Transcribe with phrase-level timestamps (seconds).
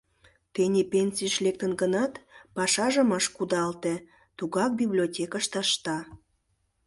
[0.53, 2.13] Тений пенсийыш лектын гынат,
[2.55, 3.93] пашажым ыш кудалте,
[4.37, 5.97] тугак библиотекыште ышта.